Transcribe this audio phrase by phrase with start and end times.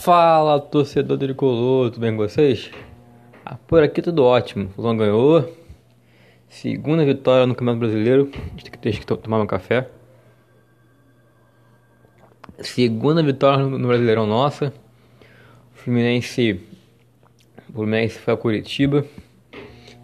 [0.00, 2.70] Fala torcedor do tricolor, tudo bem com vocês?
[3.44, 4.64] Ah, por aqui tudo ótimo.
[4.64, 5.54] O Fusão ganhou.
[6.48, 8.30] Segunda vitória no Campeonato Brasileiro.
[8.80, 9.90] Deixa que tomar meu café.
[12.60, 14.72] Segunda vitória no Brasileirão nossa.
[15.74, 16.58] Fluminense.
[17.70, 19.04] Fluminense foi a Curitiba.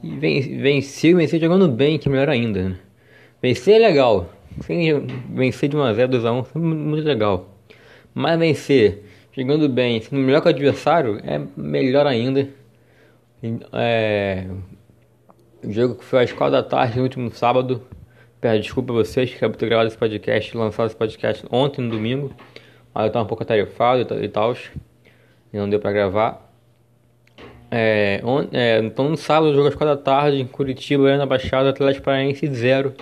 [0.03, 2.69] E venceu, venceu jogando bem, que é melhor ainda.
[2.69, 2.79] Né?
[3.41, 4.29] Vencer é legal.
[4.59, 7.49] Vencer de 1x0, 2x1, é muito legal.
[8.15, 12.49] Mas vencer jogando bem, sendo melhor que o adversário, é melhor ainda.
[13.73, 14.47] É,
[15.63, 17.83] o jogo que foi às 4 da tarde no último sábado.
[18.41, 21.91] Peço desculpa a vocês que acabei ter gravado esse podcast, lançado esse podcast ontem no
[21.91, 22.33] domingo.
[22.95, 24.57] Mas eu estava um pouco atarefado e tal.
[25.53, 26.47] E não deu para gravar.
[27.71, 31.71] É, on, é, então no sábado, jogo às 4 da tarde, em Curitiba, na Baixada,
[31.71, 32.95] Atlético Paranaense 0,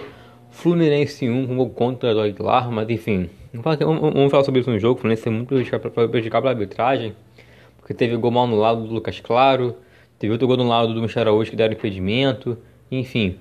[0.51, 3.28] Fluminense 1, um gol contra o Aguilar, mas enfim.
[3.55, 5.91] Vamos falar sobre isso no jogo, o Fluminense é muito prejudicado
[6.41, 7.15] pela arbitragem,
[7.79, 9.77] porque teve gol mal no lado do Lucas Claro,
[10.19, 12.59] teve outro gol no lado do Michel Araújo que deram impedimento,
[12.91, 13.37] enfim.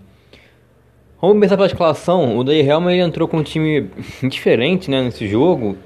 [1.20, 3.90] Vamos começar pela escalação, o Day Helma ele entrou com um time
[4.30, 5.78] diferente né, nesse jogo,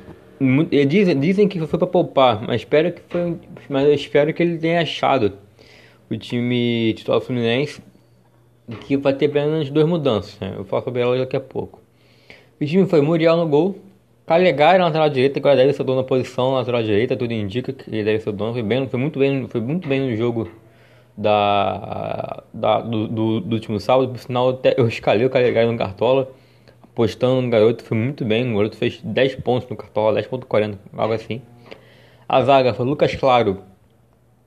[0.88, 4.82] Dizem, dizem que foi para poupar, mas espero que foi, mas espero que ele tenha
[4.82, 5.34] achado
[6.12, 7.82] o time titular Fluminense
[8.82, 10.40] que vai ter apenas duas mudanças.
[10.40, 10.54] Né?
[10.56, 11.82] Eu falo sobre ela daqui a pouco.
[12.62, 13.80] O time foi Muriel no gol,
[14.28, 17.74] Calegari na lateral direita, que deve ser dono na posição na lateral direita, tudo indica
[17.74, 18.54] que ele deve ser dono.
[18.54, 20.52] Foi, bem, foi, muito, bem, foi muito bem no jogo
[21.18, 24.10] da, da do, do, do, último sábado.
[24.10, 26.30] Por sinal, eu escalei o Calegari no Cartola
[26.98, 28.52] apostando no garoto, foi muito bem.
[28.52, 31.42] O garoto fez 10 pontos no cartola, 10.40, algo assim.
[32.28, 33.62] A zaga foi Lucas Claro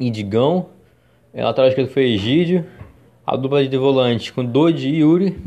[0.00, 0.66] e Digão.
[1.32, 2.66] A lateral esquerda foi Egídio.
[3.24, 5.38] A dupla de volante com Dodi e Yuri.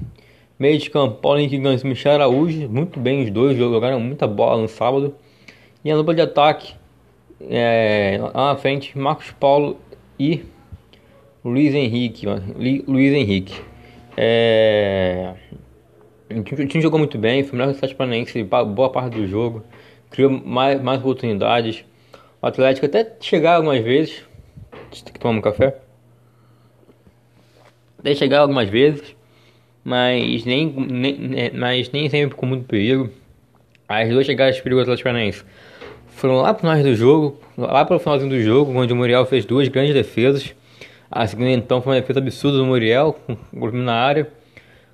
[0.60, 2.70] Meio de campo, Henrique Gans e Michel Araújo.
[2.70, 5.16] Muito bem os dois, jogaram muita bola no sábado.
[5.84, 6.76] E a dupla de ataque,
[7.42, 9.78] é, lá na frente, Marcos Paulo
[10.20, 10.46] e
[11.44, 12.26] Luiz Henrique.
[12.88, 13.60] Luiz Henrique.
[14.16, 15.34] É,
[16.30, 19.64] o time jogou muito bem, foi melhor que o Atlético Paranaense boa parte do jogo,
[20.10, 21.84] criou mais, mais oportunidades.
[22.42, 24.24] O Atlético até chegar algumas vezes.
[25.04, 25.78] Tem que tomar um café.
[27.98, 29.16] Até chegar algumas vezes,
[29.84, 33.10] mas nem, nem, é, mas nem sempre com muito perigo.
[33.88, 35.46] As duas chegadas de perigo do Atlético
[36.08, 39.46] foram lá pro final do jogo, lá pro finalzinho do jogo, onde o Muriel fez
[39.46, 40.56] duas grandes defesas.
[41.12, 44.28] A segunda então foi uma defesa absurda do Muriel, com o na área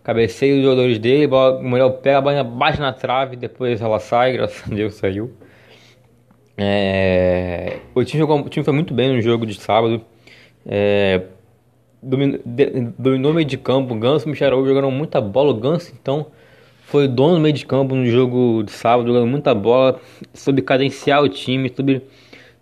[0.10, 4.34] cabeceio os jogadores dele, o Muriel pega a bola, bate na trave, depois ela sai,
[4.38, 5.32] graças a Deus saiu.
[6.58, 10.04] É, o, time jogou, o time foi muito bem no jogo de sábado.
[10.66, 11.22] É,
[12.02, 15.52] dominou, o meio de campo, o Ganso e o Michel jogaram muita bola.
[15.52, 16.28] O Ganso, então,
[16.86, 20.00] foi dono do meio de campo no jogo de sábado, jogando muita bola,
[20.34, 22.02] soube cadenciar o time, soube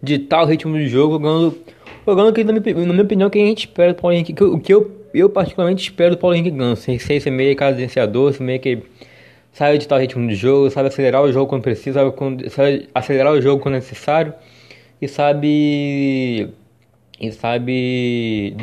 [0.02, 1.58] ditar o ritmo do jogo, jogando,
[2.06, 4.98] jogando que, na minha, opinião, que a gente espera do Paulo Henrique, o que eu
[5.14, 6.92] eu particularmente espero do Paulo Henrique Ganso.
[7.00, 8.84] Ser meio cadenciador, meio que
[9.52, 12.02] sabe editar o ritmo do jogo, sabe acelerar o jogo quando precisa,
[12.50, 14.34] sabe acelerar o jogo quando necessário
[15.02, 16.50] e sabe
[17.20, 18.56] e sabe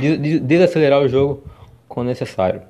[0.43, 1.45] desacelerar o jogo
[1.89, 2.63] quando necessário.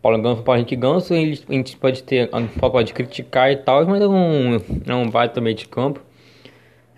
[0.00, 2.30] Paulo Ganso, Paulo Henrique Ganso, a gente pode ter,
[2.60, 6.00] pode criticar e tal, mas não, não vai também de campo.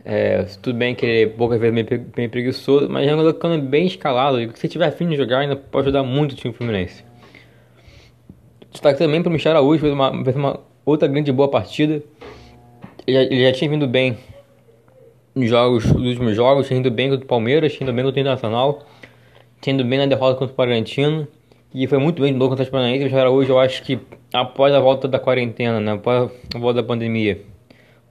[0.04, 1.74] É, tudo bem que ele é poucas vezes
[2.16, 4.40] meio preguiçoso, mas já anda ficando bem escalado.
[4.40, 7.04] E se tiver afim de jogar, ainda pode ajudar muito o time Fluminense.
[8.70, 12.02] Destaque também para o Michel Araújo, fez uma, fez uma outra grande boa partida.
[13.06, 14.16] Ele ele já tinha vindo bem
[15.38, 18.86] nos jogos, últimos jogos, indo bem contra o Palmeiras, indo bem contra o Internacional,
[19.66, 21.28] indo bem na derrota contra o Bragantino.
[21.72, 23.00] E foi muito bem de novo contra o Paranaense.
[23.00, 24.00] O Michel Araújo, eu acho que
[24.32, 27.40] após a volta da quarentena, né, após a volta da pandemia,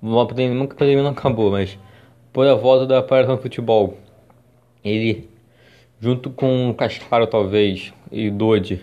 [0.01, 1.77] a pandemia, nunca a pandemia não acabou, mas
[2.31, 3.97] por a volta da aparição do futebol.
[4.85, 5.27] Ele,
[5.99, 8.79] junto com o Cascaro, talvez, e Dodi,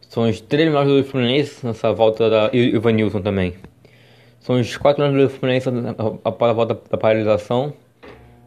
[0.00, 2.50] são os três melhores do Fluminense nessa volta da.
[2.52, 3.54] E o Ivanilson também.
[4.40, 5.68] São os quatro melhores do Fluminense
[6.24, 7.72] após a volta da paralisação.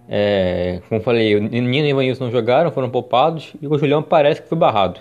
[0.10, 3.54] É, como falei, o Nino e o Ivanilson não jogaram, foram poupados.
[3.62, 5.00] E o Julião parece que foi barrado.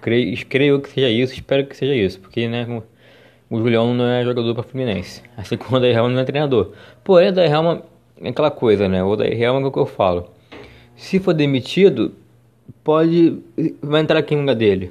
[0.00, 2.18] Creio, creio que seja isso, espero que seja isso.
[2.20, 2.66] Porque, né,
[3.50, 5.22] o Julião não é jogador para Fluminense.
[5.36, 6.72] Assim como o Helma não é treinador.
[7.04, 7.82] Porém, o Helma
[8.20, 9.02] é aquela coisa, né?
[9.02, 10.30] O Odair Helman é o que eu falo.
[10.96, 12.14] Se for demitido,
[12.82, 13.38] pode.
[13.80, 14.90] Vai entrar aqui em lugar dele.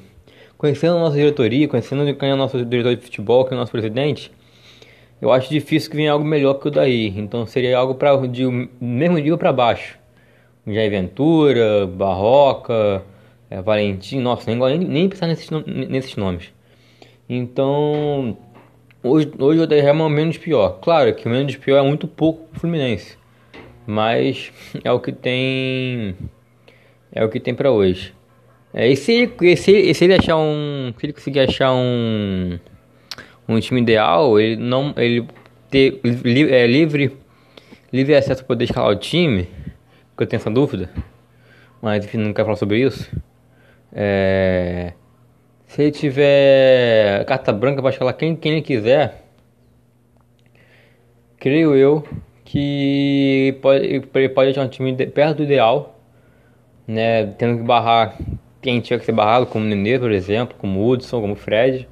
[0.57, 3.59] Conhecendo a nossa diretoria, conhecendo quem é o nosso diretor de futebol, quem é o
[3.59, 4.31] nosso presidente,
[5.21, 7.07] eu acho difícil que venha algo melhor que o daí.
[7.17, 8.45] Então seria algo para de
[8.79, 9.97] mesmo nível para baixo.
[10.65, 13.03] Jair Ventura, Barroca,
[13.49, 16.51] é, Valentim, nossa, nem, nem, nem pensar nesses, nesses nomes.
[17.29, 18.37] Então,
[19.03, 20.79] Hoje, hoje o Odair é o menos pior.
[20.81, 23.17] Claro que o menos pior é muito pouco pro Fluminense.
[23.85, 24.51] Mas
[24.83, 26.15] é o que tem.
[27.11, 28.13] É o que tem para hoje.
[28.73, 30.93] É, e se, e se, e se ele achar um.
[30.99, 32.59] Se ele conseguir achar um.
[33.47, 34.93] Um time ideal, ele não.
[34.97, 35.25] Ele
[35.69, 37.15] ter li, é, livre.
[37.91, 39.47] Livre acesso para poder escalar o time.
[40.09, 40.89] Porque eu tenho essa dúvida.
[41.81, 43.09] Mas enfim, não quero falar sobre isso.
[43.93, 44.93] É,
[45.67, 49.23] se ele tiver carta branca para escalar quem, quem ele quiser.
[51.39, 52.03] Creio eu
[52.43, 55.93] que pode, ele pode achar um time de, perto do ideal.
[56.87, 58.17] Né, tendo que barrar
[58.61, 61.35] quem tinha que ser barrado, como o Nenê, por exemplo, como o Hudson, como o
[61.35, 61.87] Fred,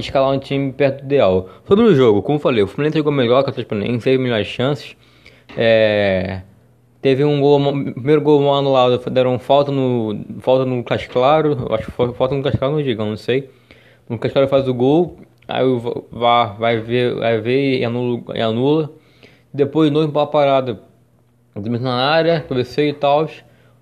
[0.00, 1.48] escalar um time perto do ideal.
[1.66, 4.96] Sobre o jogo, como falei, o Fluminense jogou melhor que o Atlético teve melhores chances.
[5.56, 6.42] É,
[7.00, 7.60] teve um gol,
[7.92, 12.80] primeiro gol mal anulado, deram falta no, falta no Claro, acho que falta no Claro
[12.80, 13.50] no não sei.
[14.08, 15.18] O Claro faz o gol,
[15.48, 18.22] aí o VAR vai ver, vai ver e anula.
[18.34, 18.90] E anula.
[19.52, 20.80] Depois, de novo, para a parada,
[21.54, 23.28] na área, cabeceio e tal.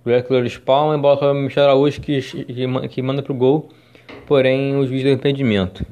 [0.04, 3.68] O Eckler spawna, bola para o Michel Araújo que, que, que manda pro gol.
[4.26, 5.84] Porém, o juiz deu impedimento.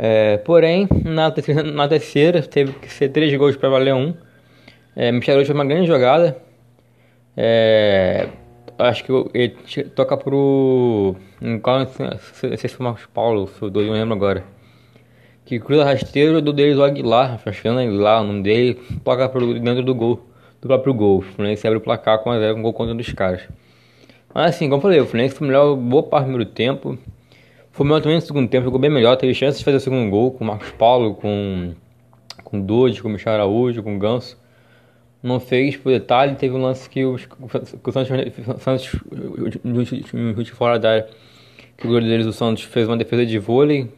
[0.00, 4.14] É, porém, na terceira, na terceira, teve que ser três gols para valer um.
[4.94, 6.36] É, Michel fez uma grande jogada.
[7.36, 8.28] É,
[8.78, 9.56] acho que ele
[9.96, 11.16] toca pro.
[11.62, 11.86] Qual, não
[12.32, 14.44] sei se foi o Marcos Paulo, se o não lembro agora.
[15.44, 19.94] Que cruza rasteiro do o Aguilar, achando Aguilar, o nome dele, toca pro dentro do
[19.94, 20.22] gol
[20.60, 21.18] do próprio gol.
[21.18, 23.42] O Fluminense abre o placar com a 0 com gol contra um dos caras.
[24.32, 26.98] Mas assim, como eu falei, o Fluminense foi melhor boa parte do primeiro tempo.
[27.78, 30.10] Foi melhor também no segundo tempo, jogou bem melhor, teve chance de fazer o segundo
[30.10, 31.74] gol com o Marcos Paulo, com
[32.42, 34.36] com Dodge, com o Michel Araújo, com o Ganso.
[35.22, 38.10] Não fez, por detalhe, teve um lance que, os, que o Santos,
[38.58, 38.84] Santos
[40.34, 41.06] chute fora da área.
[41.76, 43.88] Que o goleiro deles, o Santos, fez uma defesa de vôlei,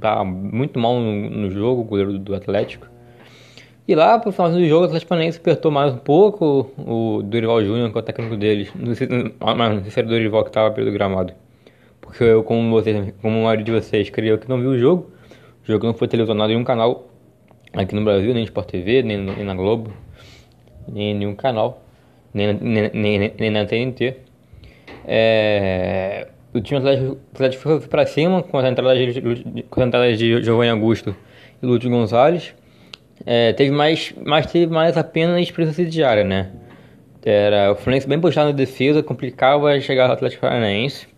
[0.00, 2.86] tá muito mal no, no jogo, o goleiro do Atlético.
[3.86, 7.62] E lá, pro final do jogo, o Atlético Paranaense apertou mais um pouco o Dorival
[7.62, 8.72] Júnior, que é o técnico deles.
[8.74, 9.06] Não sei,
[9.38, 11.34] ah, não sei se era o Dorival que estava pelo gramado.
[12.06, 15.10] Porque eu, como vocês, como a maioria de vocês, creio que não viu o jogo.
[15.62, 17.10] O jogo não foi televisionado em um canal
[17.72, 19.92] aqui no Brasil, nem Sport TV, nem, nem na Globo,
[20.88, 21.82] nem em nenhum canal,
[22.32, 24.16] nem, nem, nem, nem na TNT.
[25.04, 26.80] É, o time
[27.34, 31.14] Atlético, foi para cima com as entradas de, com as entradas de Giovanni Augusto
[31.62, 32.54] e Lúcio Gonzalez.
[33.24, 36.52] É, teve mais, mas teve mais apenas presença diária, né?
[37.24, 41.08] Era o Fluminense bem postado na defesa, complicava chegar ao Atlético Paranaense.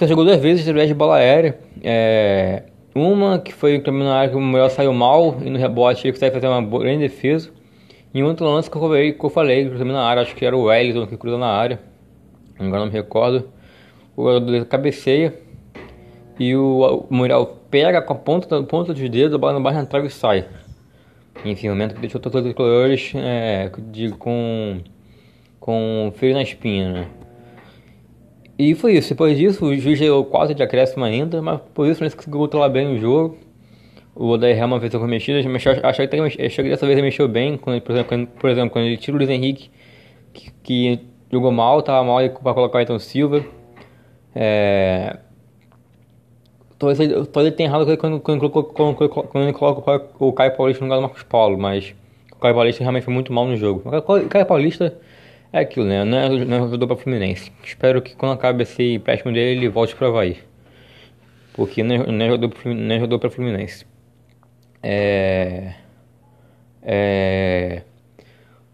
[0.00, 1.58] Que jogou duas vezes através de bola aérea.
[1.82, 2.62] É,
[2.94, 6.36] uma que foi na área que o melhor saiu mal e no rebote ele consegue
[6.36, 7.50] fazer uma grande defesa.
[8.14, 10.56] E outro lance que eu falei, que eu falei, que na área, acho que era
[10.56, 11.78] o Wellington que cruzou na área.
[12.58, 13.50] Agora não me recordo.
[14.16, 15.34] O jogador cabeceia
[16.38, 19.76] e o, o Muriel pega com a ponta, ponta dos dedos, a bola não bate
[19.76, 20.46] na e sai.
[21.44, 23.70] Enfim, o momento que deixou todos os colores é,
[24.18, 24.80] com,
[25.60, 27.06] com frio na espinha, né?
[28.60, 29.08] E foi isso.
[29.08, 32.68] Depois disso, o juiz deu quase de acréscimo ainda, mas por isso ele conseguiu controlar
[32.68, 33.38] bem o jogo.
[34.14, 37.56] O Odair Helman fez algumas mexidas, mas achei que, que dessa vez ele mexeu bem.
[37.56, 39.70] Quando, por, exemplo, quando, por exemplo, quando ele tira o Luiz Henrique,
[40.34, 41.00] que, que
[41.32, 43.42] jogou mal, tava mal para colocar o Ayrton Silva.
[44.34, 45.16] É,
[46.78, 50.96] talvez ele tenha errado quando, quando, quando, quando, ele coloca o Caio Paulista no lugar
[50.98, 51.94] do Marcos Paulo, mas
[52.30, 53.82] o Caio Paulista realmente foi muito mal no jogo.
[53.88, 54.98] O Caio Paulista
[55.52, 56.04] é aquilo, né?
[56.04, 57.52] Não é, não é jogador para Fluminense.
[57.64, 60.38] Espero que quando acabe esse empréstimo dele, ele volte para Havaí.
[61.54, 63.86] Porque não é, não é jogador, não é para Fluminense.
[64.82, 65.74] É.
[66.82, 67.82] É.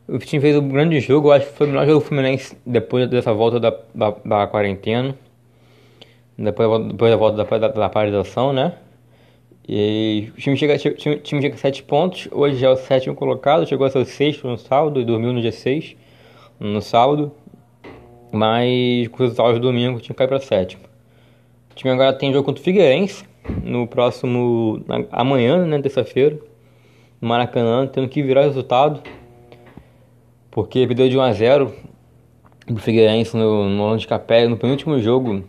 [0.09, 3.09] O time fez um grande jogo, acho que foi o melhor jogo do Fluminense depois
[3.09, 5.17] dessa volta da, da, da quarentena
[6.39, 8.75] depois, depois da volta da, da, da paralisação, né?
[9.69, 12.77] E o time chega, o time, time chega a 7 pontos, hoje já é o
[12.77, 15.97] sétimo colocado, chegou a ser o sexto no sábado e dormiu no dia 6,
[16.59, 17.33] no sábado,
[18.33, 20.83] mas com os resultados do domingo o time cai para sétimo.
[21.71, 23.25] O time agora tem jogo contra o Figueirense
[23.63, 26.39] no próximo, na, amanhã, né, terça-feira,
[27.21, 29.03] no Maracanã, tendo que virar o resultado,
[30.51, 31.75] porque perdeu de 1 a 0
[32.67, 35.45] do Figueirense no, no de Capela, no penúltimo jogo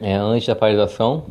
[0.00, 1.24] é, antes da paralisação.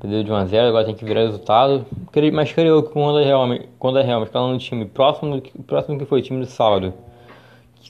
[0.00, 1.84] Perdeu de 1 a 0 agora tem que virar resultado.
[2.32, 6.04] Mas creio que quando é realmente, quando é realmente falando no time próximo, próximo que
[6.04, 6.94] foi o time do sábado,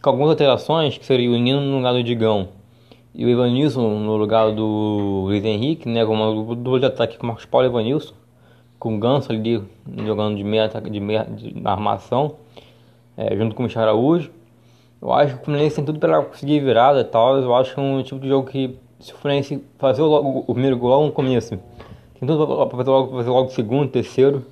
[0.03, 2.49] com algumas alterações, que seria o Nino no lugar do Digão
[3.15, 7.27] e o Ivanilson no lugar do Luiz Henrique, né, como o duplo de ataque com
[7.27, 8.15] Marcos Paulo e Ivanilson,
[8.79, 9.63] com o Ganso ali
[10.05, 12.37] jogando de meia, de meia de, na armação,
[13.17, 14.31] é, junto com o Michel Araújo.
[15.03, 17.37] Eu acho que o Fluminense tem tudo para conseguir virada e tal.
[17.37, 20.91] Eu acho um tipo de jogo que se o Fluminense fazer o, o, primeiro gol
[20.91, 21.59] logo no começo,
[22.19, 24.45] tem tudo para fazer logo, fazer logo o segundo, terceiro,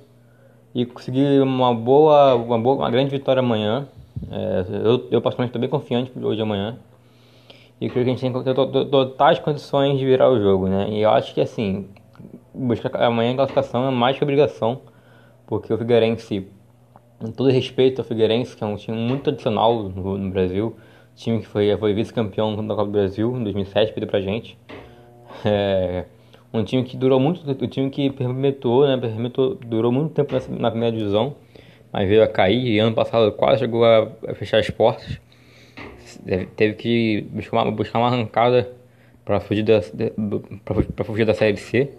[0.75, 3.87] e conseguir uma boa, uma boa, uma grande vitória amanhã.
[4.31, 6.77] É, eu, eu particularmente estou bem confiante hoje de amanhã.
[7.79, 10.89] E creio que a gente tem totais condições de virar o jogo, né?
[10.89, 11.87] E eu acho que assim,
[12.53, 14.81] buscar amanhã a classificação é mais que obrigação,
[15.45, 16.47] porque o Figueirense,
[17.19, 20.75] com todo respeito ao Figueirense, que é um time muito tradicional no, no Brasil,
[21.15, 24.57] time que foi, foi vice-campeão da Copa do Brasil em 2007, pediu pra gente.
[25.45, 26.05] É,
[26.53, 30.71] um time que durou muito, um time que permitou, né, permitou, durou muito tempo na
[30.71, 31.35] primeira divisão,
[31.91, 35.19] mas veio a cair e ano passado quase chegou a, fechar as portas.
[36.55, 38.71] Teve que buscar uma, buscar uma arrancada
[39.23, 39.81] para fugir da,
[40.95, 41.89] para fugir da Série C.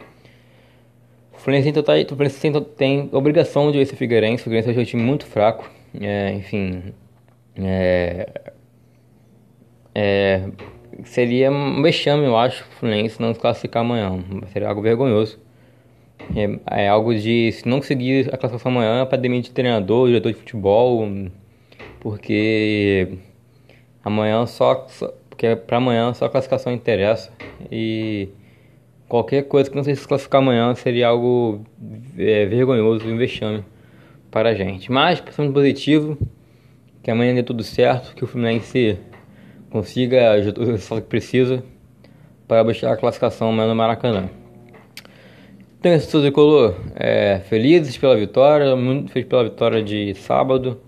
[1.32, 4.42] O Fluminense tem, total, o Fluminense tem, obrigação de o Figueirense.
[4.42, 5.70] O Figueirense é um time muito fraco.
[6.00, 6.92] É, enfim,
[7.56, 8.28] é,
[9.94, 10.48] é,
[11.04, 14.18] seria um vexame, eu acho, o Fluminense não se classificar amanhã.
[14.52, 15.38] Seria algo vergonhoso.
[16.34, 20.38] É, é algo de, se não conseguir a classificação amanhã, para demitir treinador, diretor de
[20.38, 21.08] futebol,
[22.00, 23.18] porque
[24.04, 27.32] amanhã só, só porque para amanhã só a classificação interessa
[27.70, 28.28] e
[29.08, 31.64] qualquer coisa que não se classificar amanhã seria algo
[32.18, 33.64] é, vergonhoso, um vexame
[34.30, 34.90] para a gente.
[34.90, 36.18] Mas, pensando positivo,
[37.02, 38.98] que amanhã dê tudo certo, que o Fluminense
[39.70, 41.62] consiga o resultado que precisa
[42.46, 44.28] para buscar a classificação amanhã no Maracanã.
[45.80, 50.80] Então, esse tricolor, é, felizes pela vitória, muito feliz pela vitória de sábado.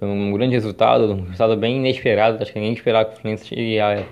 [0.00, 2.42] Foi um grande resultado, um resultado bem inesperado.
[2.42, 4.04] Acho que ninguém esperava que o Fluminense ia.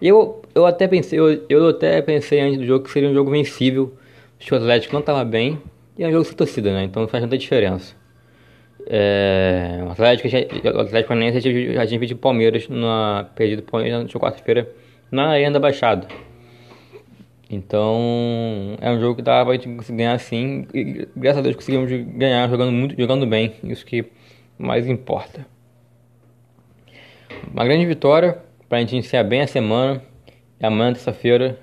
[0.00, 3.32] Eu, eu até pensei, eu, eu até pensei antes do jogo que seria um jogo
[3.32, 3.92] vencível.
[4.38, 5.60] Acho que o Atlético não estava bem
[5.98, 6.84] e é um jogo sem torcida, né?
[6.84, 7.96] Então não faz tanta diferença.
[8.86, 11.40] É, o Atlético, o Atlético Paranaense
[11.74, 14.70] já tinha pedido Palmeiras na perdido Palmeiras na quarta-feira
[15.10, 16.06] na Arena da Baixada.
[17.54, 20.66] Então é um jogo que dá pra gente ganhar sim.
[20.74, 23.54] E graças a Deus conseguimos ganhar jogando muito, jogando bem.
[23.62, 24.04] Isso que
[24.58, 25.46] mais importa.
[27.52, 30.02] Uma grande vitória para a gente iniciar bem a semana.
[30.60, 31.58] E amanhã, terça-feira,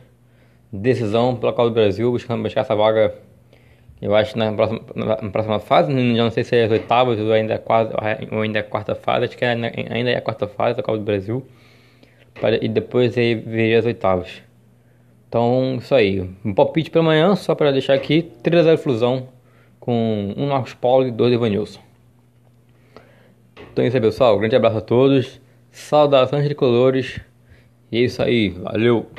[0.72, 3.14] decisão pela Copa do Brasil, buscando buscar essa vaga.
[4.02, 7.32] Eu acho na próxima, na próxima fase, já não sei se é as oitavas ou
[7.32, 7.96] ainda é quarta,
[8.32, 10.98] ou ainda é quarta fase, acho que é, ainda é a quarta fase da Copa
[10.98, 11.46] do Brasil.
[12.62, 14.42] e depois aí veria as oitavas.
[15.32, 16.30] Então, isso aí.
[16.44, 19.30] Um palpite para amanhã, só para deixar aqui: 3x0 Flusão,
[19.80, 21.80] com um Marcos Paulo e dois Evanilson.
[23.72, 24.38] Então é isso aí, pessoal.
[24.38, 25.40] Grande abraço a todos.
[25.72, 27.22] Saudações tricolores.
[27.90, 28.50] E é isso aí.
[28.50, 29.10] Valeu!